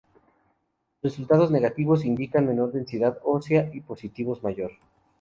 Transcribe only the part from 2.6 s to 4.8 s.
densidad ósea, y positivos mayor.